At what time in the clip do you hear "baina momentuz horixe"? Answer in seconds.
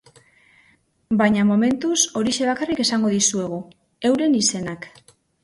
1.21-2.49